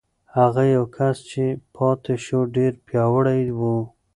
[0.37, 1.43] هغه یو کس چې
[1.75, 3.61] پاتې شو، ډېر پیاوړی و.